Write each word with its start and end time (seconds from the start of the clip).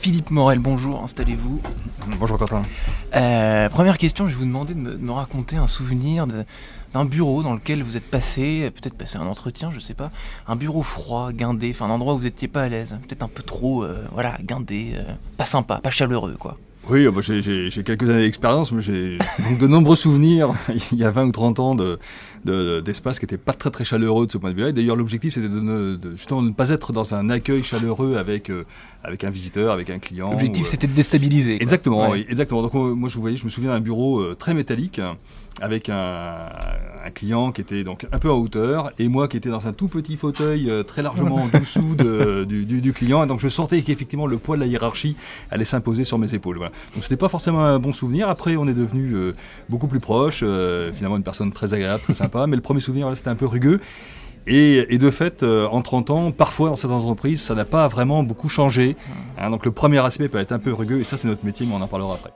Philippe 0.00 0.30
Morel, 0.30 0.60
bonjour, 0.60 1.02
installez-vous. 1.02 1.60
Bonjour 2.18 2.38
Quentin. 2.38 2.62
Euh, 3.14 3.68
première 3.68 3.98
question, 3.98 4.26
je 4.26 4.32
vais 4.32 4.38
vous 4.38 4.44
demander 4.44 4.74
de 4.74 4.78
me, 4.78 4.92
de 4.92 4.96
me 4.96 5.10
raconter 5.10 5.56
un 5.56 5.66
souvenir 5.66 6.26
d'un 6.92 7.04
bureau 7.04 7.42
dans 7.42 7.52
lequel 7.52 7.82
vous 7.82 7.96
êtes 7.96 8.08
passé, 8.08 8.70
peut-être 8.70 8.94
passé 8.94 9.18
un 9.18 9.26
entretien, 9.26 9.70
je 9.72 9.80
sais 9.80 9.94
pas. 9.94 10.10
Un 10.46 10.56
bureau 10.56 10.82
froid, 10.82 11.32
guindé, 11.32 11.72
enfin 11.74 11.86
un 11.86 11.90
endroit 11.90 12.14
où 12.14 12.18
vous 12.18 12.24
n'étiez 12.24 12.48
pas 12.48 12.62
à 12.62 12.68
l'aise, 12.68 12.96
peut-être 13.06 13.22
un 13.22 13.28
peu 13.28 13.42
trop, 13.42 13.82
euh, 13.82 14.06
voilà, 14.12 14.38
guindé, 14.40 14.92
euh, 14.94 15.02
pas 15.36 15.46
sympa, 15.46 15.80
pas 15.82 15.90
chaleureux 15.90 16.36
quoi. 16.38 16.56
Oui, 16.90 17.06
bah, 17.08 17.20
j'ai- 17.20 17.70
quelques 17.84 18.04
années 18.08 18.22
d'expérience, 18.22 18.72
mais 18.72 18.80
j'ai 18.80 19.18
de 19.60 19.66
nombreux 19.66 19.96
souvenirs, 19.96 20.54
il 20.92 20.98
y 20.98 21.04
a 21.04 21.10
20 21.10 21.26
ou 21.26 21.32
30 21.32 21.58
ans, 21.58 21.74
de- 21.74 21.98
de- 22.44 22.80
d'espace 22.80 23.18
qui 23.18 23.24
n'étaient 23.24 23.36
pas 23.36 23.52
très 23.52 23.70
très 23.70 23.84
chaleureux 23.84 24.26
de 24.26 24.32
ce 24.32 24.38
point 24.38 24.50
de 24.50 24.56
vue-là. 24.56 24.72
D'ailleurs, 24.72 24.96
l'objectif, 24.96 25.34
c'était 25.34 25.48
de, 25.48 25.98
justement 26.16 26.42
de 26.42 26.48
ne 26.48 26.54
pas 26.54 26.70
être 26.70 26.92
dans 26.92 27.14
un 27.14 27.28
accueil 27.30 27.62
chaleureux 27.62 28.16
avec, 28.16 28.48
euh, 28.50 28.64
avec 29.04 29.24
un 29.24 29.30
visiteur, 29.30 29.72
avec 29.72 29.90
un 29.90 29.98
client. 29.98 30.30
L'objectif 30.30 30.66
euh, 30.66 30.70
c'était 30.70 30.86
de 30.86 30.94
déstabiliser. 30.94 31.60
Exactement, 31.62 32.08
Ouais. 32.10 32.18
oui, 32.20 32.26
exactement. 32.28 32.62
Donc 32.62 32.72
moi 32.74 33.08
je 33.08 33.14
vous 33.16 33.20
voyais, 33.20 33.36
je 33.36 33.44
me 33.44 33.50
souviens 33.50 33.70
d'un 33.70 33.80
bureau 33.80 34.20
euh, 34.20 34.34
très 34.34 34.54
métallique 34.54 35.00
avec 35.60 35.88
un, 35.88 36.48
un 37.04 37.10
client 37.10 37.50
qui 37.52 37.60
était 37.60 37.82
donc 37.84 38.06
un 38.12 38.18
peu 38.18 38.30
en 38.30 38.36
hauteur 38.38 38.90
et 38.98 39.08
moi 39.08 39.26
qui 39.28 39.36
étais 39.36 39.48
dans 39.48 39.66
un 39.66 39.72
tout 39.72 39.88
petit 39.88 40.16
fauteuil 40.16 40.70
euh, 40.70 40.82
très 40.82 41.02
largement 41.02 41.36
en 41.36 41.48
dessous 41.58 41.94
de- 41.96 42.44
du, 42.48 42.64
du- 42.64 42.80
du 42.80 42.92
client. 42.92 43.22
Et 43.24 43.26
donc 43.26 43.40
je 43.40 43.48
sentais 43.48 43.82
qu'effectivement 43.82 44.26
le 44.26 44.38
poids 44.38 44.56
de 44.56 44.60
la 44.60 44.66
hiérarchie 44.66 45.16
allait 45.50 45.64
s'imposer 45.64 46.04
sur 46.04 46.18
mes 46.18 46.34
épaules. 46.34 46.56
Voilà. 46.58 46.72
Donc 46.94 47.02
c'était 47.02 47.16
pas 47.16 47.28
forcément 47.28 47.64
un 47.64 47.78
bon 47.78 47.92
souvenir. 47.92 48.28
Après 48.28 48.56
on 48.56 48.66
est 48.68 48.74
devenu 48.74 49.12
euh, 49.14 49.32
beaucoup 49.68 49.88
plus 49.88 50.00
proche. 50.00 50.40
euh, 50.42 50.92
finalement 50.92 51.16
une 51.16 51.22
personne 51.24 51.52
très 51.52 51.74
agréable, 51.74 52.02
très 52.02 52.14
sympa. 52.14 52.46
Mais 52.46 52.56
le 52.56 52.62
premier 52.62 52.80
souvenir 52.80 53.08
là, 53.08 53.16
c'était 53.16 53.30
un 53.30 53.34
peu 53.36 53.46
rugueux. 53.46 53.80
Et, 54.46 54.94
et 54.94 54.98
de 54.98 55.10
fait, 55.10 55.42
euh, 55.42 55.66
en 55.66 55.82
30 55.82 56.08
ans, 56.10 56.30
parfois 56.32 56.70
dans 56.70 56.76
cette 56.76 56.90
entreprise, 56.90 57.42
ça 57.42 57.54
n'a 57.54 57.66
pas 57.66 57.86
vraiment 57.88 58.22
beaucoup 58.22 58.48
changé. 58.48 58.96
Hein, 59.38 59.50
donc 59.50 59.66
le 59.66 59.72
premier 59.72 59.98
aspect 59.98 60.28
peut 60.28 60.38
être 60.38 60.52
un 60.52 60.58
peu 60.58 60.72
rugueux, 60.72 61.00
et 61.00 61.04
ça 61.04 61.18
c'est 61.18 61.28
notre 61.28 61.44
métier, 61.44 61.66
mais 61.66 61.74
on 61.74 61.82
en 61.82 61.86
parlera 61.88 62.14
après. 62.14 62.30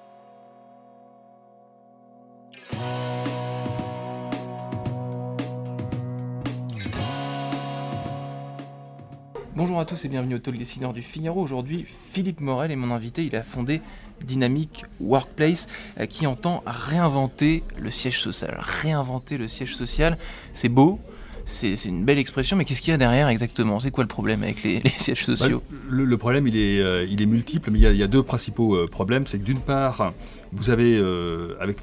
Bonjour 9.63 9.79
à 9.79 9.85
tous 9.85 10.05
et 10.05 10.09
bienvenue 10.09 10.35
au 10.35 10.39
Talk 10.41 10.59
Dessineur 10.59 10.93
du 10.93 11.03
Figaro. 11.03 11.41
Aujourd'hui, 11.41 11.87
Philippe 12.13 12.41
Morel 12.41 12.73
est 12.73 12.77
mon 12.77 12.93
invité. 12.93 13.25
Il 13.25 13.37
a 13.37 13.45
fondé 13.45 13.81
Dynamic 14.27 14.85
Workplace 14.99 15.69
euh, 16.01 16.07
qui 16.07 16.27
entend 16.27 16.65
réinventer 16.67 17.63
le 17.79 17.89
siège 17.89 18.19
social. 18.19 18.59
Réinventer 18.59 19.39
le 19.39 19.47
siège 19.47 19.77
social, 19.77 20.19
c'est 20.53 20.69
beau, 20.69 20.99
c'est 21.45 21.77
une 21.85 22.05
belle 22.05 22.19
expression, 22.19 22.57
mais 22.57 22.65
qu'est-ce 22.65 22.81
qu'il 22.81 22.91
y 22.91 22.95
a 22.95 22.97
derrière 22.99 23.29
exactement? 23.29 23.79
C'est 23.79 23.93
quoi 23.93 24.03
le 24.03 24.09
problème 24.09 24.43
avec 24.43 24.65
les, 24.65 24.81
les 24.85 24.91
sièges 24.91 25.25
Bah, 25.29 25.37
sociaux? 25.37 25.63
le, 25.89 26.07
le 26.07 26.19
problème, 26.19 26.49
il 26.49 26.57
est, 26.57 26.81
euh, 26.81 27.07
il 27.09 27.23
est 27.23 27.27
multiple, 27.27 27.71
mais 27.71 27.79
il 27.79 27.83
y 27.83 27.87
a, 27.87 27.93
il 27.93 27.99
y 27.99 28.03
a 28.03 28.09
deux 28.09 28.25
principaux 28.25 28.75
euh, 28.75 28.89
problèmes. 28.89 29.29
C'est 29.29 29.39
que 29.39 29.45
d'une 29.45 29.61
part, 29.61 30.13
vous 30.51 30.71
avez, 30.71 30.99
euh, 30.99 31.55
avec 31.61 31.77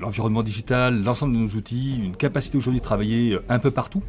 l'environnement 0.00 0.42
digital, 0.42 1.00
l'ensemble 1.04 1.34
de 1.34 1.38
nos 1.38 1.50
outils, 1.50 2.00
une 2.02 2.16
capacité 2.16 2.58
aujourd'hui 2.58 2.80
de 2.80 2.84
travailler 2.84 3.38
un 3.48 3.60
peu 3.60 3.70
partout. 3.70 4.02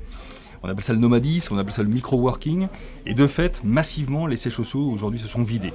On 0.63 0.69
appelle 0.69 0.83
ça 0.83 0.93
le 0.93 0.99
nomadisme, 0.99 1.53
on 1.55 1.57
appelle 1.57 1.73
ça 1.73 1.83
le 1.83 1.89
micro-working. 1.89 2.67
Et 3.05 3.13
de 3.13 3.27
fait, 3.27 3.61
massivement, 3.63 4.27
les 4.27 4.37
sièges 4.37 4.55
sociaux 4.55 4.89
aujourd'hui 4.89 5.19
se 5.19 5.27
sont 5.27 5.43
vidés. 5.43 5.73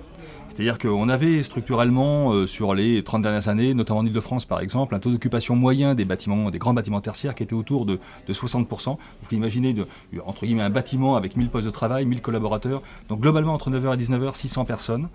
C'est-à-dire 0.48 0.78
qu'on 0.78 1.08
avait 1.08 1.42
structurellement, 1.42 2.32
euh, 2.32 2.46
sur 2.46 2.74
les 2.74 3.02
30 3.04 3.22
dernières 3.22 3.48
années, 3.48 3.74
notamment 3.74 4.00
en 4.00 4.06
Ile-de-France 4.06 4.44
par 4.46 4.60
exemple, 4.60 4.94
un 4.94 4.98
taux 4.98 5.10
d'occupation 5.10 5.54
moyen 5.54 5.94
des 5.94 6.04
bâtiments, 6.04 6.50
des 6.50 6.58
grands 6.58 6.74
bâtiments 6.74 7.00
tertiaires 7.00 7.34
qui 7.34 7.42
était 7.42 7.54
autour 7.54 7.84
de, 7.86 8.00
de 8.26 8.32
60%. 8.32 8.90
Vous 8.90 8.96
pouvez 9.22 9.36
imaginer, 9.36 9.72
de, 9.74 9.86
entre 10.24 10.46
guillemets, 10.46 10.62
un 10.62 10.70
bâtiment 10.70 11.16
avec 11.16 11.36
1000 11.36 11.50
postes 11.50 11.66
de 11.66 11.70
travail, 11.70 12.06
1000 12.06 12.22
collaborateurs. 12.22 12.82
Donc 13.08 13.20
globalement, 13.20 13.52
entre 13.54 13.70
9h 13.70 13.94
et 13.94 13.96
19h, 14.02 14.34
600 14.34 14.64
personnes. 14.64 15.08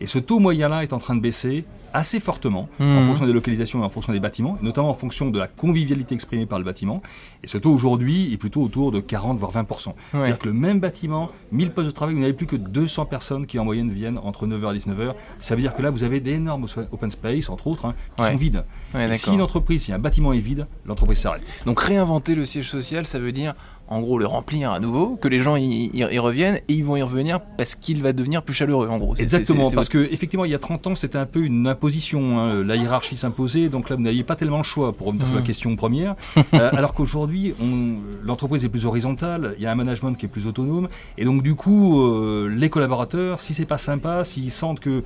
Et 0.00 0.06
ce 0.06 0.18
taux 0.18 0.38
moyen-là 0.40 0.82
est 0.82 0.92
en 0.92 0.98
train 0.98 1.14
de 1.14 1.20
baisser 1.20 1.64
assez 1.92 2.20
fortement 2.20 2.68
en 2.78 2.84
Mhm. 2.84 3.06
fonction 3.06 3.26
des 3.26 3.32
localisations 3.32 3.80
et 3.80 3.84
en 3.84 3.90
fonction 3.90 4.12
des 4.12 4.20
bâtiments, 4.20 4.58
notamment 4.60 4.90
en 4.90 4.94
fonction 4.94 5.30
de 5.30 5.38
la 5.38 5.46
convivialité 5.48 6.14
exprimée 6.14 6.46
par 6.46 6.58
le 6.58 6.64
bâtiment. 6.64 7.00
Et 7.42 7.46
ce 7.46 7.58
taux 7.58 7.72
aujourd'hui 7.72 8.32
est 8.32 8.36
plutôt 8.36 8.62
autour 8.62 8.92
de 8.92 9.00
40 9.00 9.19
voire 9.38 9.52
20%. 9.52 9.94
C'est-à-dire 10.12 10.38
que 10.38 10.46
le 10.48 10.52
même 10.54 10.80
bâtiment, 10.80 11.30
1000 11.52 11.70
postes 11.72 11.88
de 11.88 11.94
travail, 11.94 12.14
vous 12.14 12.20
n'avez 12.20 12.32
plus 12.32 12.46
que 12.46 12.56
200 12.56 13.06
personnes 13.06 13.46
qui 13.46 13.58
en 13.58 13.64
moyenne 13.64 13.90
viennent 13.92 14.18
entre 14.18 14.46
9h 14.46 14.74
et 14.74 14.78
19h. 14.78 15.14
Ça 15.40 15.54
veut 15.54 15.60
dire 15.60 15.74
que 15.74 15.82
là, 15.82 15.90
vous 15.90 16.02
avez 16.04 16.20
d'énormes 16.20 16.66
open 16.92 17.10
space, 17.10 17.48
entre 17.48 17.66
autres, 17.66 17.84
hein, 17.86 17.94
qui 18.16 18.22
Ouais. 18.22 18.30
sont 18.30 18.36
vides. 18.36 18.64
Ouais, 18.94 19.08
et 19.10 19.14
si 19.14 19.32
une 19.32 19.42
entreprise, 19.42 19.82
si 19.84 19.92
un 19.92 19.98
bâtiment 19.98 20.32
est 20.32 20.38
vide, 20.40 20.66
l'entreprise 20.84 21.18
s'arrête. 21.18 21.50
Donc 21.66 21.80
réinventer 21.80 22.34
le 22.34 22.44
siège 22.44 22.68
social, 22.68 23.06
ça 23.06 23.18
veut 23.18 23.32
dire 23.32 23.54
en 23.90 24.00
gros 24.00 24.18
le 24.18 24.26
remplir 24.26 24.70
à 24.70 24.78
nouveau, 24.80 25.16
que 25.20 25.26
les 25.28 25.40
gens 25.40 25.56
y, 25.56 25.64
y- 25.64 25.90
y 25.98 26.18
reviennent 26.18 26.60
et 26.68 26.74
ils 26.74 26.84
vont 26.84 26.96
y 26.96 27.02
revenir 27.02 27.40
parce 27.40 27.74
qu'il 27.74 28.02
va 28.02 28.12
devenir 28.12 28.42
plus 28.42 28.54
chaleureux 28.54 28.88
en 28.88 28.98
gros. 28.98 29.16
Exactement, 29.16 29.68
parce 29.70 29.88
que 29.88 29.98
effectivement, 30.12 30.44
il 30.44 30.50
y 30.52 30.54
a 30.54 30.58
30 30.60 30.86
ans, 30.86 30.94
c'était 30.94 31.18
un 31.18 31.26
peu 31.26 31.40
une 31.44 31.66
imposition. 31.66 32.38
hein, 32.38 32.62
La 32.64 32.76
hiérarchie 32.76 33.16
s'imposait, 33.16 33.68
donc 33.68 33.90
là, 33.90 33.96
vous 33.96 34.02
n'aviez 34.02 34.22
pas 34.22 34.36
tellement 34.36 34.58
le 34.58 34.62
choix 34.62 34.92
pour 34.92 35.08
revenir 35.08 35.26
sur 35.26 35.34
la 35.34 35.40
Mhm. 35.42 35.46
question 35.46 35.76
première. 35.76 36.14
Euh, 36.54 36.70
alors 36.72 36.94
qu'aujourd'hui, 36.94 37.54
l'entreprise 38.24 38.64
est 38.64 38.68
plus 38.68 38.86
horizontale, 38.86 39.54
il 39.58 39.62
y 39.62 39.66
a 39.66 39.72
un 39.72 39.74
management 39.74 40.14
qui 40.14 40.26
est 40.26 40.28
plus 40.28 40.46
autonome, 40.46 40.88
et 41.18 41.24
donc 41.24 41.42
du 41.42 41.54
coup, 41.54 42.00
euh, 42.00 42.52
les 42.54 42.68
collaborateurs, 42.70 43.40
si 43.40 43.54
c'est 43.54 43.66
pas 43.66 43.78
sympa, 43.78 44.24
s'ils 44.24 44.50
sentent 44.50 44.80
que 44.80 45.02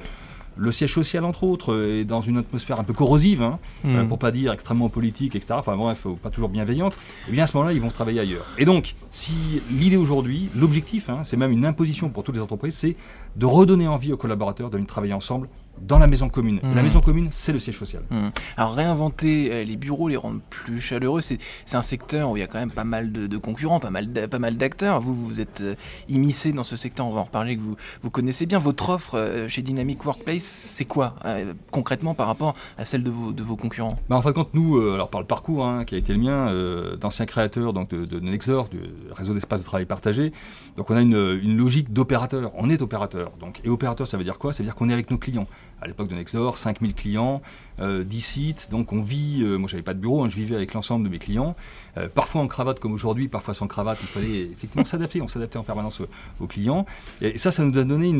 le 0.57 0.71
siège 0.73 0.93
social, 0.95 1.25
entre 1.25 1.45
autres, 1.45 1.77
est 1.89 2.05
dans 2.05 2.21
une 2.21 2.39
atmosphère 2.39 2.79
un 2.81 2.85
peu 2.85 2.93
corrosive, 2.93 3.43
hein, 3.43 3.59
Hmm. 3.83 3.97
euh, 3.97 4.05
pour 4.05 4.19
pas 4.19 4.31
dire 4.31 4.53
extrêmement 4.53 4.89
politique, 4.89 5.35
etc. 5.37 5.55
Enfin 5.59 5.77
bref, 5.77 6.07
pas 6.23 6.31
toujours 6.31 6.49
bienveillante. 6.49 6.97
Et 7.29 7.33
bien 7.33 7.45
à 7.45 7.47
ce 7.47 7.57
moment-là, 7.57 7.73
ils 7.75 7.81
vont 7.81 7.91
travailler 7.91 8.21
ailleurs. 8.21 8.47
Et 8.59 8.65
donc, 8.65 8.95
si 9.11 9.33
l'idée 9.71 9.97
aujourd'hui, 9.97 10.49
l'objectif, 10.57 11.09
hein, 11.11 11.21
c'est 11.25 11.37
même 11.37 11.51
une 11.53 11.67
imposition 11.67 12.09
pour 12.09 12.23
toutes 12.25 12.37
les 12.37 12.43
entreprises, 12.43 12.75
c'est 12.75 12.97
de 13.37 13.47
redonner 13.47 13.89
envie 13.89 14.13
aux 14.13 14.17
collaborateurs 14.17 14.71
venir 14.71 14.87
travailler 14.87 15.13
ensemble 15.13 15.49
dans 15.83 15.99
la 15.99 16.07
maison 16.07 16.29
commune. 16.29 16.61
La 16.63 16.83
maison 16.85 17.01
commune, 17.01 17.29
c'est 17.33 17.53
le 17.53 17.59
siège 17.59 17.77
social. 17.79 18.03
Hmm. 18.11 18.29
Alors 18.57 18.75
réinventer 18.75 19.49
euh, 19.53 19.65
les 19.65 19.77
bureaux, 19.77 20.09
les 20.09 20.17
rendre 20.17 20.39
plus 20.49 20.81
chaleureux, 20.81 21.21
c'est 21.21 21.39
c'est 21.65 21.77
un 21.77 21.83
secteur 21.83 22.31
où 22.31 22.37
il 22.37 22.41
y 22.41 22.43
a 22.45 22.47
quand 22.47 22.61
même 22.61 22.71
pas 22.71 22.85
mal 22.85 23.11
de, 23.11 23.27
de 23.27 23.37
concurrents, 23.39 23.81
pas 23.81 23.91
mal 23.91 24.13
d'a- 24.13 24.29
pas 24.29 24.39
mal 24.39 24.57
d'acteurs. 24.57 25.01
Vous 25.01 25.15
vous 25.15 25.41
êtes 25.41 25.63
euh, 25.63 25.75
immiscé 26.09 26.53
dans 26.53 26.63
ce 26.63 26.77
secteur, 26.77 27.07
on 27.07 27.13
va 27.13 27.21
en 27.23 27.25
reparler 27.25 27.57
que 27.57 27.61
vous 27.63 27.77
vous 28.05 28.11
connaissez 28.11 28.47
bien. 28.47 28.61
Votre 28.61 28.91
offre 28.91 29.17
euh, 29.19 29.49
chez 29.49 29.63
Dynamic 29.63 30.05
Workplace, 30.07 30.44
c'est 30.45 30.85
quoi 30.85 31.15
euh, 31.25 31.55
concrètement 31.71 32.15
par 32.15 32.27
rapport 32.27 32.55
à 32.79 32.85
celle 32.85 33.03
de 33.03 33.11
vos 33.11 33.57
concurrents? 33.57 33.97
Bah, 34.09 34.17
en 34.17 34.23
fin 34.23 34.31
de 34.31 34.35
compte, 34.35 34.55
nous, 34.55 34.77
euh, 34.77 34.95
alors 34.95 35.09
par 35.09 35.21
le 35.21 35.27
parcours 35.27 35.65
hein, 35.65 35.85
qui 35.85 35.95
a 35.95 35.99
été 35.99 36.13
le 36.13 36.19
mien, 36.19 36.49
euh, 36.49 36.97
d'ancien 36.97 37.27
créateur 37.27 37.73
donc, 37.73 37.91
de, 37.91 38.21
Nexor, 38.21 38.69
du 38.69 38.81
réseau 39.13 39.35
d'espace 39.35 39.61
de 39.61 39.65
travail 39.65 39.87
partagé, 39.87 40.33
donc 40.77 40.91
on 40.91 40.97
a 40.97 41.01
une, 41.01 41.57
logique 41.57 41.93
d'opérateur. 41.93 42.53
On 42.57 42.69
est 42.71 42.83
opérateur. 42.83 43.33
Donc, 43.39 43.61
et 43.65 43.69
opérateur, 43.69 44.07
ça 44.07 44.17
veut 44.17 44.25
dire 44.25 44.39
quoi? 44.39 44.53
Ça 44.53 44.59
veut 44.59 44.65
dire 44.65 44.75
qu'on 44.75 44.89
est 44.89 44.93
avec 44.93 45.11
nos 45.11 45.19
clients. 45.19 45.47
À 45.81 45.87
l'époque 45.87 46.09
de 46.09 46.15
Nexor, 46.15 46.57
5000 46.57 46.95
clients, 46.95 47.43
euh, 47.79 48.05
10 48.05 48.21
sites. 48.21 48.69
Donc 48.71 48.93
on 48.93 49.03
vit, 49.03 49.43
euh, 49.43 49.57
moi 49.59 49.69
j'avais 49.69 49.83
pas 49.83 49.95
de 49.95 49.99
bureau, 49.99 50.25
hein, 50.25 50.29
je 50.31 50.37
vivais 50.37 50.55
avec 50.55 50.75
l'ensemble 50.75 51.05
de 51.05 51.11
mes 51.11 51.19
clients. 51.19 51.55
Euh, 51.97 52.09
parfois 52.13 52.41
en 52.41 52.49
cravate 52.49 52.81
comme 52.81 52.93
aujourd'hui, 52.93 53.29
parfois 53.29 53.55
sans 53.55 53.67
cravate. 53.67 53.99
Il 54.01 54.09
fallait 54.09 54.41
effectivement 54.53 54.85
s'adapter. 54.85 55.21
On 55.21 55.29
s'adaptait 55.29 55.59
en 55.59 55.63
permanence 55.63 56.01
aux, 56.41 56.47
clients. 56.47 56.87
Et 57.21 57.39
ça, 57.39 57.53
ça 57.53 57.65
nous 57.65 57.79
a 57.79 57.85
donné 57.85 58.13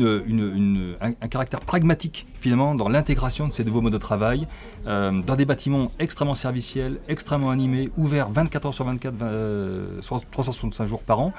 un 1.01 1.27
caractère 1.27 1.59
pragmatique 1.59 2.14
finalement 2.39 2.75
dans 2.75 2.89
l'intégration 2.89 3.47
de 3.47 3.53
ces 3.53 3.63
nouveaux 3.63 3.81
modes 3.81 3.93
de 3.93 3.97
travail 3.97 4.47
euh, 4.87 5.11
dans 5.21 5.35
des 5.35 5.45
bâtiments 5.45 5.91
extrêmement 5.99 6.35
serviciels, 6.35 6.99
extrêmement 7.07 7.49
animés, 7.49 7.89
ouverts 7.97 8.29
24 8.29 8.65
heures 8.67 8.73
sur 8.73 8.85
24, 8.85 9.15
vingt- 9.15 9.25
euh, 9.25 9.99
365 10.31 10.85
jours 10.85 11.01
par 11.01 11.19
an. 11.19 11.33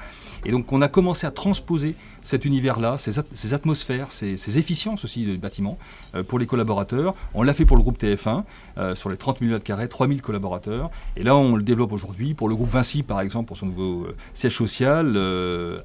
Et 0.45 0.51
donc 0.51 0.71
on 0.71 0.81
a 0.81 0.87
commencé 0.89 1.25
à 1.25 1.31
transposer 1.31 1.95
cet 2.21 2.45
univers-là, 2.45 2.97
ces, 2.97 3.19
at- 3.19 3.23
ces 3.31 3.53
atmosphères, 3.53 4.11
ces, 4.11 4.35
ces 4.37 4.59
efficiences 4.59 5.03
aussi 5.05 5.25
du 5.25 5.37
bâtiment 5.37 5.77
euh, 6.15 6.23
pour 6.23 6.39
les 6.39 6.45
collaborateurs. 6.45 7.15
On 7.33 7.43
l'a 7.43 7.53
fait 7.53 7.65
pour 7.65 7.77
le 7.77 7.83
groupe 7.83 7.99
TF1 8.01 8.43
euh, 8.77 8.95
sur 8.95 9.09
les 9.09 9.17
30 9.17 9.39
000 9.39 9.57
m2, 9.57 9.87
3000 9.87 10.21
collaborateurs. 10.21 10.89
Et 11.15 11.23
là 11.23 11.35
on 11.37 11.55
le 11.55 11.63
développe 11.63 11.91
aujourd'hui 11.93 12.33
pour 12.33 12.49
le 12.49 12.55
groupe 12.55 12.69
Vinci 12.69 13.03
par 13.03 13.21
exemple, 13.21 13.47
pour 13.47 13.57
son 13.57 13.67
nouveau 13.67 14.07
siège 14.33 14.55
social, 14.55 15.17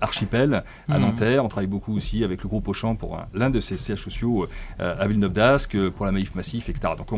Archipel 0.01 0.65
à 0.89 0.99
Mhm. 0.99 1.01
Nanterre. 1.05 1.45
On 1.45 1.49
travaille 1.49 1.67
beaucoup 1.69 1.95
aussi 1.97 2.25
avec 2.25 2.43
le 2.43 2.49
groupe 2.49 2.67
Auchan 2.69 2.95
pour 2.97 3.17
un- 3.19 3.27
l'un 3.35 3.51
de 3.51 3.61
ses 3.61 3.77
sièges 3.77 4.03
sociaux 4.03 4.47
à 4.83 5.07
Villeneuve 5.07 5.33
d'Ascq 5.33 5.77
pour 5.91 6.07
la 6.07 6.13
Maïf 6.13 6.35
Massif, 6.35 6.69
etc. 6.69 6.95
Donc 6.97 7.11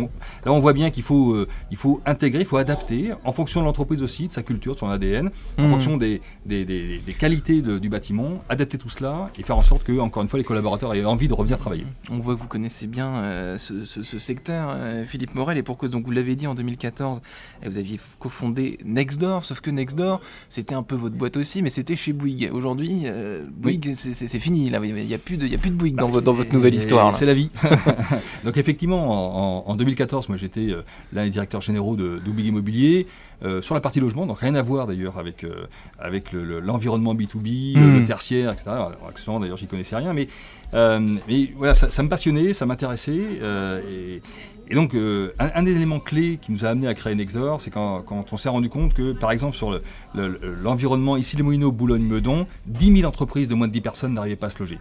là, 0.44 0.52
on 0.52 0.60
voit 0.60 0.72
bien 0.72 0.90
qu'il 0.90 1.02
faut, 1.02 1.36
il 1.70 1.76
faut 1.76 2.00
intégrer, 2.06 2.40
il 2.40 2.46
faut 2.46 2.56
adapter 2.56 3.12
en 3.24 3.32
fonction 3.32 3.60
de 3.60 3.66
l'entreprise 3.66 4.02
aussi, 4.02 4.28
de 4.28 4.32
sa 4.32 4.42
culture, 4.42 4.74
de 4.74 4.78
son 4.80 4.88
ADN, 4.88 5.30
en 5.58 5.62
Mhm. 5.62 5.70
fonction 5.70 5.96
des, 5.96 6.20
des, 6.46 6.64
des- 6.64 6.98
des 6.98 7.12
qualités 7.14 7.62
de- 7.62 7.78
du 7.78 7.88
bâtiment, 7.88 8.42
adapter 8.48 8.78
tout 8.78 8.88
cela 8.88 9.30
et 9.38 9.42
faire 9.42 9.56
en 9.56 9.62
sorte 9.62 9.84
que, 9.84 9.98
encore 9.98 10.22
une 10.22 10.28
fois, 10.28 10.38
les 10.38 10.44
collaborateurs 10.44 10.94
aient 10.94 11.04
envie 11.04 11.28
de 11.28 11.34
revenir 11.34 11.58
travailler. 11.58 11.86
On 12.10 12.18
voit 12.18 12.34
que 12.34 12.40
vous 12.40 12.48
connaissez 12.48 12.86
bien 12.86 13.14
euh, 13.16 13.58
ce, 13.58 13.84
ce- 13.84 14.02
ce 14.02 14.18
secteur, 14.18 14.70
euh, 14.74 15.04
Philippe 15.04 15.34
Morel, 15.34 15.56
et 15.58 15.62
pour 15.62 15.76
cause, 15.76 15.90
donc 15.90 16.04
vous 16.04 16.10
l'avez 16.12 16.36
dit 16.36 16.46
en 16.46 16.54
2014, 16.54 17.20
euh, 17.64 17.68
vous 17.70 17.78
aviez 17.78 17.98
cofondé 18.18 18.78
Nextdoor, 18.84 19.44
sauf 19.44 19.60
que 19.60 19.70
Nextdoor, 19.70 20.20
c'était 20.48 20.74
un 20.74 20.82
peu 20.82 20.94
votre 20.96 21.14
boîte 21.16 21.36
aussi, 21.36 21.62
mais 21.62 21.70
c'était 21.70 21.96
chez 21.96 22.12
Bouygues. 22.12 22.50
Aujourd'hui, 22.52 23.02
euh, 23.06 23.44
Bouygues, 23.56 23.94
c'est- 23.94 24.34
fini, 24.38 24.68
là, 24.70 24.80
il 24.82 24.92
n'y 24.92 25.12
a, 25.12 25.16
a 25.16 25.18
plus 25.18 25.36
de 25.36 25.70
Bouygues 25.70 25.94
dans, 25.96 26.08
votre- 26.08 26.24
dans 26.26 26.32
votre 26.32 26.52
nouvelle 26.52 26.74
histoire. 26.74 27.14
C'est 27.14 27.26
la 27.26 27.34
vie. 27.34 27.50
Donc 28.44 28.56
effectivement, 28.56 29.62
en, 29.66 29.70
en 29.70 29.76
2014, 29.76 30.28
moi 30.28 30.36
j'étais 30.38 30.70
euh, 30.70 30.82
l'un 31.12 31.24
des 31.24 31.30
directeurs 31.30 31.60
généraux 31.60 31.96
de, 31.96 32.20
Immobilier 32.44 33.06
euh, 33.42 33.62
sur 33.62 33.74
la 33.74 33.80
partie 33.80 34.00
logement, 34.00 34.26
donc 34.26 34.38
rien 34.40 34.54
à 34.54 34.62
voir 34.62 34.86
d'ailleurs 34.86 35.18
avec, 35.18 35.44
euh, 35.44 35.66
avec 35.98 36.32
le- 36.32 36.44
le- 36.44 36.60
l'environnement 36.60 37.14
B2B, 37.14 37.76
Mm. 37.78 37.94
le 37.98 38.04
tertiaire, 38.04 38.52
etc. 38.52 38.70
Accessoirement 39.08 39.40
d'ailleurs 39.40 39.56
j'y 39.56 39.66
connaissais 39.66 39.96
rien, 39.96 40.12
mais, 40.12 40.28
mais 40.72 41.50
voilà, 41.56 41.74
ça, 41.74 41.90
ça 41.90 42.02
me 42.02 42.08
passionnait, 42.08 42.52
ça 42.52 42.66
m'intéressait. 42.66 43.12
et, 43.16 44.22
et 44.68 44.74
donc 44.74 44.94
un, 44.94 45.28
un 45.54 45.62
des 45.62 45.76
éléments 45.76 46.00
clés 46.00 46.38
qui 46.40 46.50
nous 46.52 46.64
a 46.64 46.68
amené 46.68 46.88
à 46.88 46.94
créer 46.94 47.14
Nexor, 47.14 47.60
c'est 47.60 47.70
quand, 47.70 48.02
quand 48.02 48.32
on 48.32 48.36
s'est 48.36 48.48
rendu 48.48 48.68
compte 48.68 48.94
que 48.94 49.12
par 49.12 49.30
exemple 49.30 49.56
sur 49.56 49.70
le- 49.70 49.82
le- 50.14 50.38
l'environnement 50.62 51.16
ici 51.16 51.36
les 51.36 51.42
Moulineaux, 51.42 51.70
Boulogne-Meudon, 51.72 52.46
10 52.66 52.96
000 52.98 53.08
entreprises 53.08 53.46
de 53.48 53.54
moins 53.54 53.68
de 53.68 53.72
10 53.72 53.80
personnes 53.82 54.14
n'arrivaient 54.14 54.36
pas 54.36 54.46
à 54.46 54.50
se 54.50 54.58
loger. 54.58 54.78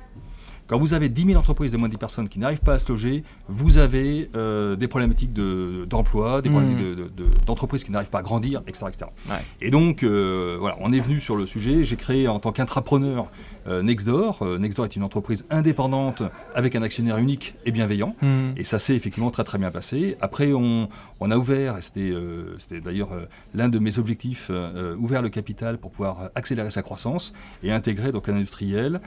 Quand 0.68 0.80
vous 0.80 0.94
avez 0.94 1.10
10 1.10 1.26
000 1.28 1.40
entreprises 1.40 1.72
de 1.72 1.78
moins 1.78 1.88
de 1.90 1.94
10 1.94 1.98
personnes 1.98 2.30
qui 2.30 2.40
n'arrivent 2.40 2.62
pas 2.62 2.74
à 2.76 2.80
se 2.80 2.90
loger, 2.92 3.24
vous 3.50 3.78
avez 3.78 4.30
euh, 4.36 4.76
des 4.76 4.88
problématiques 4.88 5.34
de- 5.34 5.86
d'emploi, 5.90 6.42
des 6.42 6.50
Mmh. 6.50 6.54
problématiques 6.54 6.86
de- 6.86 6.96
de- 6.96 7.10
de- 7.10 7.30
d'entreprises 7.46 7.84
qui 7.84 7.92
n'arrivent 7.92 8.10
pas 8.10 8.20
à 8.20 8.24
grandir, 8.24 8.62
etc. 8.68 8.86
etc. 8.90 9.12
Ouais. 9.30 9.36
Et 9.62 9.72
donc, 9.72 10.04
euh, 10.04 10.56
voilà, 10.60 10.78
on 10.80 10.94
est 10.94 11.00
venu 11.02 11.20
sur 11.20 11.36
le 11.36 11.46
sujet. 11.46 11.84
J'ai 11.84 11.96
créé 11.98 12.28
en 12.28 12.40
tant 12.40 12.52
qu'intrapreneur 12.52 13.28
euh, 13.68 13.82
Nextdoor. 13.82 14.42
Euh, 14.42 14.58
Nextdoor 14.58 14.86
est 14.86 14.96
une 14.96 15.04
entreprise 15.04 15.46
indépendante 15.50 16.24
avec 16.56 16.76
un 16.76 16.82
actionnaire 16.82 17.18
unique 17.18 17.56
et 17.66 17.72
bienveillant. 17.72 18.16
Hmm. 18.22 18.52
Et 18.58 18.64
ça 18.64 18.80
s'est 18.80 18.96
effectivement 18.96 19.32
très 19.32 19.44
très 19.44 19.58
bien 19.58 19.72
passé. 19.72 20.18
Après, 20.22 20.54
on, 20.54 20.90
on 21.20 21.32
a 21.32 21.38
ouvert, 21.38 21.78
et 21.78 21.82
c'était 21.82 22.82
d'ailleurs 22.82 23.10
l'un 23.54 23.70
de 23.70 23.80
mes 23.80 24.00
objectifs, 24.00 24.50
ouvert 24.98 25.22
le 25.22 25.30
capital 25.30 25.78
pour 25.78 25.92
pouvoir 25.92 26.30
accélérer 26.36 26.72
sa 26.72 26.82
croissance 26.82 27.34
et 27.64 27.72
intégrer 27.72 28.12
donc 28.12 28.28
un 28.30 28.36
industriel. 28.36 29.02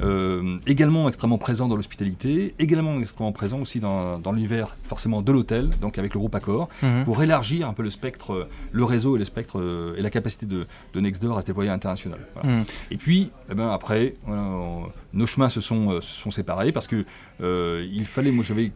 Euh, 0.00 0.58
également 0.66 1.08
extrêmement 1.08 1.38
présent 1.38 1.68
dans 1.68 1.76
l'hospitalité, 1.76 2.54
également 2.58 2.98
extrêmement 2.98 3.32
présent 3.32 3.60
aussi 3.60 3.80
dans, 3.80 4.18
dans 4.18 4.32
l'univers 4.32 4.76
forcément 4.82 5.22
de 5.22 5.30
l'hôtel, 5.32 5.70
donc 5.80 5.98
avec 5.98 6.14
le 6.14 6.18
groupe 6.18 6.34
Accor, 6.34 6.68
Mhm. 6.82 7.04
pour 7.04 7.22
élargir 7.22 7.68
un 7.68 7.72
peu 7.72 7.82
le 7.82 7.90
spectre, 7.90 8.32
euh, 8.32 8.48
le 8.72 8.84
réseau 8.84 9.16
et 9.16 9.18
le 9.18 9.24
spectre 9.24 9.60
euh, 9.60 9.94
et 9.96 10.02
la 10.02 10.10
capacité 10.10 10.46
de, 10.46 10.66
de 10.94 11.00
Nextdoor 11.00 11.38
à 11.38 11.42
se 11.42 11.46
déployer 11.46 11.70
à 11.70 11.72
l'international. 11.74 12.18
Voilà. 12.34 12.48
Mhm. 12.58 12.64
Et 12.90 12.96
puis, 12.96 13.30
eh 13.50 13.54
ben, 13.54 13.70
après, 13.70 14.14
voilà, 14.26 14.42
on- 14.42 14.86
nos 15.12 15.26
chemins 15.26 15.48
se 15.48 15.60
sont, 15.60 15.90
euh, 15.92 16.00
se 16.00 16.20
sont 16.20 16.30
séparés 16.32 16.72
parce 16.72 16.88
que 16.88 17.04
euh, 17.40 17.86
il 17.92 18.04
fallait, 18.06 18.30
moi 18.32 18.44
j'avais 18.44 18.72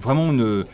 vraiment 0.00 0.30
une... 0.30 0.64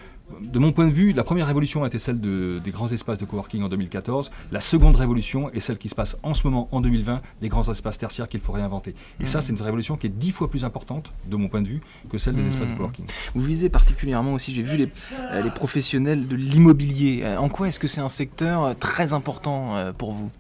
De 0.41 0.59
mon 0.59 0.73
point 0.73 0.87
de 0.87 0.93
vue, 0.93 1.13
la 1.13 1.23
première 1.23 1.47
révolution 1.47 1.85
a 1.85 1.87
été 1.87 2.01
celle 2.01 2.21
de- 2.21 2.59
des 2.65 2.73
grands 2.73 2.89
espaces 2.89 3.19
de 3.19 3.25
coworking 3.25 3.63
en 3.63 3.69
2014. 3.69 4.33
La 4.51 4.61
seconde 4.61 4.97
révolution 4.97 5.51
est 5.53 5.61
celle 5.61 5.79
qui 5.79 5.89
se 5.89 5.95
passe 5.95 6.17
en 6.25 6.35
ce 6.35 6.45
moment, 6.47 6.69
en 6.73 6.81
2020, 6.81 7.23
des 7.41 7.49
grands 7.49 7.71
espaces 7.71 7.97
tertiaires 7.97 8.29
qu'il 8.29 8.41
faut 8.41 8.53
réinventer. 8.53 8.97
Et 9.21 9.27
ça, 9.27 9.41
c'est 9.41 9.53
une 9.53 9.63
révolution 9.63 9.97
qui 9.97 10.09
est 10.09 10.11
dix 10.11 10.33
fois 10.33 10.51
plus 10.51 10.65
importante, 10.65 11.13
de 11.31 11.37
mon 11.37 11.49
point 11.49 11.63
de 11.63 11.69
vue, 11.69 11.81
que 12.11 12.19
celle 12.19 12.35
des 12.35 12.43
Mhm. 12.43 12.49
espaces 12.49 12.71
de 12.73 12.77
coworking. 12.77 13.05
Vous 13.37 13.43
visez 13.43 13.69
particulièrement 13.69 14.35
aussi, 14.35 14.53
j'ai 14.53 14.63
vu 14.65 14.77
les, 14.77 14.89
euh, 15.31 15.43
les 15.43 15.51
professionnels 15.51 16.27
de 16.27 16.35
l'immobilier. 16.35 17.21
Euh, 17.23 17.39
en 17.39 17.49
quoi 17.49 17.69
est-ce 17.69 17.79
que 17.79 17.89
c'est 17.89 18.01
un 18.01 18.09
secteur 18.09 18.65
euh, 18.65 18.75
très 18.75 19.13
important 19.13 19.93
pour 19.97 20.13
vous? 20.13 20.31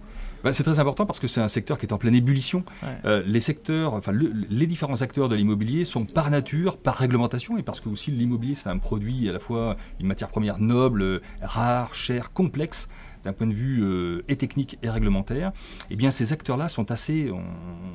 Bah, 0.46 0.52
c'est 0.52 0.62
très 0.62 0.78
important 0.78 1.06
parce 1.06 1.18
que 1.18 1.26
c'est 1.26 1.40
un 1.40 1.48
secteur 1.48 1.76
qui 1.76 1.86
est 1.86 1.92
en 1.92 1.98
pleine 1.98 2.14
ébullition. 2.14 2.62
Ouais. 2.84 2.88
Euh, 3.04 3.22
les 3.26 3.40
secteurs, 3.40 3.94
enfin 3.94 4.12
le- 4.12 4.32
les 4.48 4.68
différents 4.68 5.02
acteurs 5.02 5.28
de 5.28 5.34
l'immobilier 5.34 5.84
sont 5.84 6.04
par 6.04 6.30
nature, 6.30 6.76
par 6.76 6.94
réglementation 6.94 7.58
et 7.58 7.64
parce 7.64 7.80
que 7.80 7.88
aussi 7.88 8.12
l'immobilier 8.12 8.54
c'est 8.54 8.68
un 8.68 8.78
produit 8.78 9.28
à 9.28 9.32
la 9.32 9.40
fois 9.40 9.76
une 9.98 10.06
matière 10.06 10.28
première 10.28 10.60
noble, 10.60 11.20
rare, 11.42 11.96
chère, 11.96 12.32
complexe 12.32 12.88
d'un 13.26 13.32
point 13.32 13.46
de 13.48 13.52
vue 13.52 13.82
euh, 13.82 14.22
et 14.28 14.36
technique 14.36 14.78
et 14.84 14.88
réglementaire, 14.88 15.52
eh 15.90 15.96
bien 15.96 16.12
ces 16.12 16.32
acteurs-là 16.32 16.68
sont 16.68 16.92
assez, 16.92 17.28
on, 17.32 17.42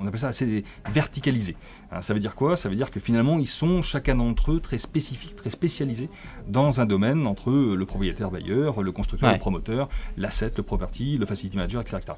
on 0.02 0.06
appelle 0.06 0.20
ça 0.20 0.28
assez 0.28 0.66
verticalisés. 0.92 1.56
Hein, 1.92 2.02
ça 2.02 2.14
veut 2.14 2.20
dire 2.20 2.36
quoi? 2.36 2.58
Ça 2.58 2.68
veut 2.68 2.76
dire 2.76 2.92
que 2.92 3.00
finalement 3.00 3.40
ils 3.40 3.48
sont 3.48 3.82
chacun 3.82 4.16
d'entre 4.16 4.52
eux 4.52 4.60
très 4.60 4.78
spécifiques, 4.78 5.36
très 5.38 5.50
spécialisés 5.50 6.10
dans 6.50 6.82
un 6.82 6.86
domaine 6.86 7.26
entre 7.28 7.50
eux, 7.50 7.76
le 7.78 7.86
propriétaire 7.86 8.30
bailleur, 8.30 8.84
le 8.84 8.92
constructeur, 8.92 9.30
Ouais. 9.30 9.36
le 9.36 9.40
promoteur, 9.40 9.88
l'asset, 10.18 10.52
le 10.58 10.64
property, 10.64 11.18
le 11.18 11.26
facility 11.26 11.56
manager, 11.56 11.80
etc. 11.82 11.98
etc. 12.02 12.14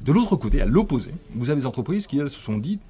De 0.00 0.12
l'autre 0.12 0.34
côté, 0.34 0.60
à 0.60 0.64
l'opposé, 0.66 1.12
vous 1.34 1.50
avez 1.50 1.60
des 1.60 1.66
entreprises 1.66 2.06
qui, 2.06 2.18
elles, 2.18 2.30
se 2.30 2.40
sont 2.40 2.56
dit, 2.58 2.80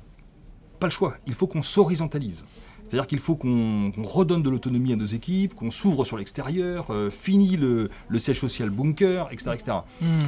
pas 0.80 0.86
le 0.86 0.92
choix, 0.92 1.14
il 1.26 1.34
faut 1.34 1.46
qu'on 1.46 1.62
s'horizontalise. 1.62 2.44
C'est-à-dire 2.84 3.06
qu'il 3.06 3.20
faut 3.20 3.36
qu'on 3.36 3.92
redonne 4.02 4.42
de 4.42 4.50
l'autonomie 4.50 4.92
à 4.92 4.96
nos 4.96 5.06
équipes, 5.06 5.54
qu'on 5.54 5.70
s'ouvre 5.70 6.04
sur 6.04 6.16
l'extérieur, 6.16 6.86
euh, 6.90 7.08
fini 7.08 7.56
le, 7.56 7.88
le 8.08 8.18
siège 8.18 8.40
social 8.40 8.68
bunker, 8.70 9.28
etc. 9.30 9.52
etc. 9.54 9.76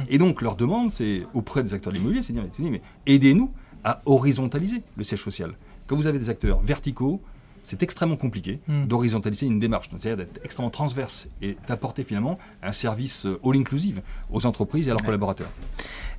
Et 0.07 0.17
donc 0.17 0.41
leur 0.41 0.55
demande, 0.55 0.89
c'est 0.89 1.27
auprès 1.33 1.61
des 1.63 1.73
acteurs 1.73 1.91
de 1.91 1.97
l'immobilier, 1.97 2.23
c'est 2.23 2.31
de 2.31 2.39
dire, 2.39 2.49
mais, 2.59 2.69
mais 2.69 2.81
aidez-nous 3.05 3.51
à 3.83 4.01
horizontaliser 4.05 4.81
le 4.95 5.03
siège 5.03 5.21
social. 5.21 5.55
Quand 5.87 5.97
vous 5.97 6.07
avez 6.07 6.19
des 6.19 6.29
acteurs 6.29 6.61
verticaux, 6.61 7.21
c'est 7.63 7.81
extrêmement 7.83 8.17
compliqué 8.17 8.59
Mm. 8.67 8.85
d'horizontaliser 8.85 9.45
une 9.47 9.59
démarche, 9.59 9.89
c'est-à-dire 9.89 10.17
d'être 10.17 10.39
extrêmement 10.43 10.69
transverse 10.69 11.27
et 11.41 11.57
d'apporter 11.67 12.03
finalement 12.03 12.37
un 12.61 12.71
service 12.73 13.25
euh, 13.25 13.39
all-inclusive 13.43 14.01
aux 14.31 14.45
entreprises 14.45 14.87
et 14.87 14.91
à 14.91 14.93
leurs 14.93 15.03
collaborateurs. 15.03 15.49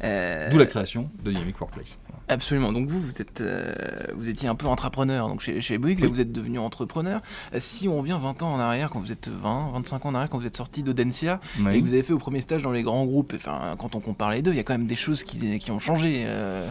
Euh, 0.02 0.50
D'où 0.50 0.58
la 0.58 0.66
création 0.66 1.10
de 1.22 1.30
Dynamic 1.30 1.60
Workplace. 1.60 1.96
Absolument. 2.28 2.72
Donc 2.72 2.88
vous, 2.88 3.00
vous 3.00 3.20
êtes, 3.20 3.40
euh, 3.42 3.72
vous 4.16 4.28
étiez 4.28 4.48
un 4.48 4.54
peu 4.54 4.66
entrepreneur. 4.66 5.28
Donc 5.28 5.40
chez, 5.40 5.60
chez 5.60 5.76
Bouygues, 5.78 6.00
là, 6.00 6.08
vous 6.08 6.20
êtes 6.20 6.32
devenu 6.32 6.58
entrepreneur. 6.58 7.20
Si 7.58 7.86
on 7.88 7.98
revient 7.98 8.18
20 8.20 8.42
ans 8.42 8.54
en 8.54 8.58
arrière, 8.58 8.90
quand 8.90 9.00
vous 9.00 9.12
êtes 9.12 9.28
20, 9.28 9.70
25 9.74 10.06
ans 10.06 10.08
en 10.10 10.14
arrière, 10.14 10.30
quand 10.30 10.38
vous 10.38 10.46
êtes 10.46 10.56
sorti 10.56 10.82
d'Audencia 10.82 11.40
et 11.70 11.80
que 11.80 11.84
vous 11.86 11.92
avez 11.92 12.02
fait 12.02 12.12
vos 12.14 12.18
premiers 12.18 12.40
stages 12.40 12.62
dans 12.62 12.72
les 12.72 12.82
grands 12.82 13.04
groupes, 13.04 13.34
enfin, 13.36 13.76
quand 13.78 13.94
on 13.94 14.00
compare 14.00 14.30
les 14.30 14.42
deux, 14.42 14.50
il 14.52 14.56
y 14.56 14.60
a 14.60 14.62
quand 14.64 14.74
même 14.74 14.86
des 14.86 14.96
choses 14.96 15.22
qui, 15.22 15.58
qui 15.58 15.70
ont 15.70 15.78
changé. 15.80 16.24
euh. 16.26 16.68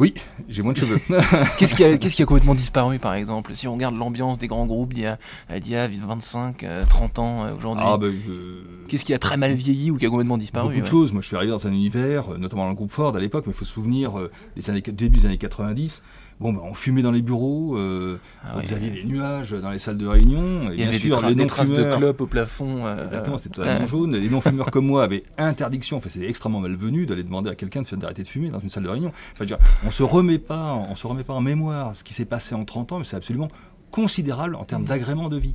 Oui, 0.00 0.14
j'ai 0.48 0.62
moins 0.62 0.72
de 0.72 0.78
cheveux. 0.78 0.98
Qu'est-ce 1.58 1.74
qui, 1.74 1.84
a- 1.84 1.98
qu'est-ce 1.98 2.16
qui 2.16 2.22
a 2.22 2.24
complètement 2.24 2.54
disparu, 2.54 2.98
par 2.98 3.12
exemple? 3.12 3.54
Si 3.54 3.68
on 3.68 3.74
regarde 3.74 3.94
l'ambiance 3.94 4.38
des 4.38 4.46
grands 4.46 4.64
groupes 4.64 4.94
d'il 4.94 5.02
y 5.02 5.06
a, 5.06 5.18
euh, 5.50 5.58
d'il 5.60 5.72
y 5.72 5.76
a 5.76 5.86
25, 5.88 6.64
euh, 6.64 6.86
30 6.88 7.18
ans 7.18 7.44
euh, 7.44 7.54
aujourd'hui, 7.54 7.84
ah, 7.86 7.98
ben, 7.98 8.06
euh, 8.06 8.62
qu'est-ce 8.88 9.04
qui 9.04 9.12
a 9.12 9.18
très 9.18 9.36
mal 9.36 9.52
vieilli 9.52 9.90
ou 9.90 9.98
qui 9.98 10.06
a 10.06 10.08
complètement 10.08 10.38
disparu 10.38 10.68
Beaucoup 10.68 10.78
de 10.78 10.84
ouais. 10.84 10.90
choses. 10.90 11.12
Moi, 11.12 11.20
je 11.20 11.26
suis 11.26 11.36
arrivé 11.36 11.52
dans 11.52 11.66
un 11.66 11.72
univers, 11.72 12.32
euh, 12.32 12.38
notamment 12.38 12.62
dans 12.62 12.70
le 12.70 12.76
groupe 12.76 12.90
Ford 12.90 13.14
à 13.14 13.20
l'époque, 13.20 13.44
mais 13.46 13.52
il 13.52 13.56
faut 13.56 13.66
se 13.66 13.72
souvenir 13.74 14.18
euh, 14.18 14.30
des 14.56 14.70
années, 14.70 14.80
début 14.80 15.18
des 15.20 15.26
années 15.26 15.36
90. 15.36 16.02
Bon, 16.40 16.54
ben, 16.54 16.60
on 16.64 16.72
fumait 16.72 17.02
dans 17.02 17.10
les 17.10 17.20
bureaux, 17.20 17.76
euh, 17.76 18.18
Ah 18.42 18.54
vous 18.54 18.72
aviez 18.72 18.90
des 18.90 19.04
nuages 19.04 19.50
dans 19.50 19.70
les 19.70 19.78
salles 19.78 19.98
de 19.98 20.06
réunion. 20.06 20.70
Et 20.70 20.74
Il 20.74 20.80
y 20.80 20.84
avait 20.84 20.98
sûr, 20.98 21.20
des, 21.20 21.28
les 21.28 21.34
des 21.34 21.46
traces 21.46 21.70
de 21.70 21.94
clopes 21.96 22.22
au 22.22 22.26
plafond. 22.26 22.86
euh, 22.86 23.04
Exactement, 23.04 23.36
c'était 23.36 23.56
totalement 23.56 23.86
jaune. 23.86 24.16
Les 24.16 24.30
non-fumeurs 24.30 24.70
comme 24.70 24.86
moi 24.86 25.04
avaient 25.04 25.22
interdiction, 25.36 25.98
enfin 25.98 26.08
c'était 26.08 26.28
extrêmement 26.30 26.60
malvenu 26.60 27.04
d'aller 27.04 27.24
demander 27.24 27.50
à 27.50 27.54
quelqu'un 27.54 27.82
de 27.82 27.86
faire- 27.86 27.98
d'arrêter 27.98 28.22
de 28.22 28.28
fumer 28.28 28.48
dans 28.48 28.58
une 28.60 28.70
salle 28.70 28.84
de 28.84 28.88
réunion. 28.88 29.12
Enfin, 29.34 29.44
dire, 29.44 29.58
on 29.84 29.90
se 29.90 30.02
remet 30.02 30.38
pas, 30.38 30.72
on 30.74 30.94
se 30.94 31.06
remet 31.06 31.24
pas 31.24 31.34
en 31.34 31.42
mémoire 31.42 31.94
ce 31.94 32.04
qui 32.04 32.14
s'est 32.14 32.24
passé 32.24 32.54
en 32.54 32.64
30 32.64 32.92
ans, 32.92 32.98
mais 33.00 33.04
c'est 33.04 33.16
absolument 33.16 33.48
considérable 33.90 34.54
en 34.54 34.64
termes 34.64 34.84
d'agrément 34.84 35.28
de 35.28 35.36
vie. 35.36 35.52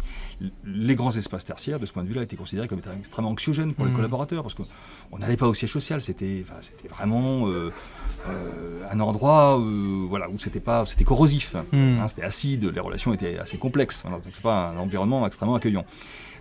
Les 0.66 0.96
grands 0.96 1.16
espaces 1.16 1.46
tertiaires, 1.46 1.80
de 1.80 1.86
ce 1.86 1.94
point 1.94 2.04
de 2.04 2.10
vue-là, 2.10 2.22
étaient 2.22 2.36
considérés 2.36 2.68
comme 2.68 2.80
étant 2.80 2.92
extrêmement 2.92 3.32
anxiogènes 3.32 3.74
pour 3.74 3.86
les 3.86 3.92
Mhm. 3.92 3.96
collaborateurs, 3.96 4.44
parce 4.44 4.56
qu'on 4.56 5.18
n'allait 5.18 5.38
pas 5.38 5.48
au 5.48 5.54
siège 5.54 5.72
social, 5.72 6.02
c'était 6.02 6.44
enfin, 6.46 6.60
vraiment 6.94 7.48
euh, 7.48 7.72
euh, 8.28 8.45
un 8.96 9.00
endroit 9.02 9.60
euh, 9.60 10.06
voilà, 10.08 10.30
où 10.30 10.38
c'était 10.40 10.60
pas 10.60 10.86
c'était 10.86 11.04
corrosif, 11.04 11.56
Mhm. 11.72 12.00
hein, 12.02 12.08
c'était 12.08 12.24
acide, 12.24 12.72
les 12.74 12.80
relations 12.80 13.14
étaient 13.14 13.38
assez 13.38 13.58
complexes, 13.58 14.02
voilà, 14.04 14.18
donc 14.18 14.32
c'est 14.34 14.42
pas 14.44 14.70
un 14.70 14.78
environnement 14.78 15.26
extrêmement 15.28 15.56
accueillant. 15.56 15.86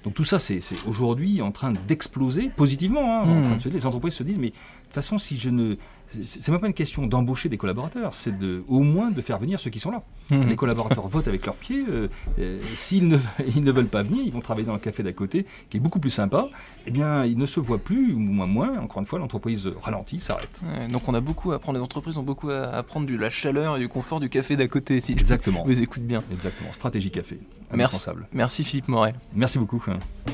Donc 0.04 0.14
tout 0.14 0.25
ça, 0.25 0.38
c'est 0.38 0.61
aujourd'hui 0.87 1.40
en 1.42 1.50
train 1.50 1.73
d'exploser 1.88 2.50
positivement. 2.54 3.20
hein, 3.20 3.23
en 3.23 3.34
Mhm. 3.37 3.42
train 3.42 3.56
de 3.56 3.62
se- 3.62 3.68
les 3.70 3.87
entreprises 3.87 4.14
se 4.14 4.23
disent, 4.23 4.38
mais 4.38 4.50
de 4.50 4.54
toute 4.84 4.92
façon, 4.94 5.16
si 5.18 5.37
je 5.38 5.49
ne, 5.50 5.76
c'est 6.26 6.46
même 6.50 6.61
pas 6.61 6.66
une 6.66 6.75
question 6.75 7.06
d'embaucher 7.06 7.49
des 7.49 7.56
collaborateurs, 7.56 8.14
c'est 8.14 8.37
de, 8.38 8.62
au 8.68 8.80
moins 8.80 9.11
de 9.11 9.20
faire 9.23 9.38
venir 9.38 9.58
ceux 9.58 9.70
qui 9.70 9.80
sont 9.80 9.90
là. 9.90 10.02
Mhm. 10.30 10.49
Les 10.49 10.56
collaborateurs 10.56 11.08
votent 11.08 11.26
avec 11.28 11.46
leurs 11.46 11.56
pieds. 11.56 11.84
euh, 11.88 12.08
euh, 12.38 12.61
S'ils 12.75 13.08
ne, 13.08 13.16
ils 13.56 13.64
ne 13.64 13.73
veulent 13.73 13.87
pas 13.88 14.02
venir, 14.02 14.23
ils 14.25 14.32
vont 14.32 14.40
travailler 14.42 14.66
dans 14.66 14.75
le 14.75 14.78
café 14.78 15.02
d'à 15.02 15.12
côté, 15.14 15.46
qui 15.70 15.78
est 15.78 15.80
beaucoup 15.80 15.99
plus 16.00 16.11
sympa. 16.11 16.49
Eh 16.87 16.90
bien, 16.90 17.25
ils 17.25 17.38
ne 17.38 17.46
se 17.46 17.58
voient 17.58 17.78
plus, 17.78 18.12
ou 18.12 18.18
moins 18.18 18.46
moins. 18.46 18.78
Encore 18.78 19.00
une 19.00 19.06
fois, 19.06 19.18
l'entreprise 19.18 19.68
ralentit, 19.80 20.20
s'arrête. 20.20 20.61
Ouais, 20.64 20.87
donc 20.88 21.08
on 21.08 21.14
a 21.14 21.20
beaucoup 21.20 21.52
à 21.52 21.54
apprendre, 21.56 21.78
les 21.78 21.84
entreprises 21.84 22.18
ont 22.18 22.23
beaucoup 22.23 22.50
à 22.50 22.64
apprendre 22.68 23.06
de 23.06 23.16
la 23.16 23.30
chaleur 23.30 23.76
et 23.78 23.80
du 23.80 23.88
confort 23.88 24.20
du 24.20 24.28
café 24.28 24.54
d'à 24.56 24.68
côté, 24.68 25.00
si 25.00 25.12
Exactement. 25.12 25.64
vous 25.64 25.80
écoute 25.82 26.02
bien. 26.02 26.23
Exactement. 26.30 26.73
Stratégie 26.75 27.11
café. 27.11 27.40
Merci, 27.73 27.96
Indispensable. 27.96 28.28
merci 28.32 28.62
Philippe 28.64 28.88
Morel. 28.88 29.14
Merci 29.34 29.58
beaucoup. 29.58 29.82
Hein. 29.94 30.33